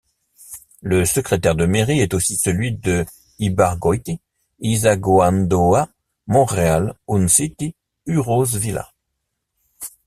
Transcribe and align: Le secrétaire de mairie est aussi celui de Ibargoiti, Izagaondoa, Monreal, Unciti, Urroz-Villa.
Le 0.81 1.05
secrétaire 1.05 1.53
de 1.53 1.67
mairie 1.67 1.99
est 1.99 2.15
aussi 2.15 2.35
celui 2.35 2.71
de 2.75 3.05
Ibargoiti, 3.37 4.19
Izagaondoa, 4.59 5.89
Monreal, 6.25 6.95
Unciti, 7.07 7.75
Urroz-Villa. 8.07 8.91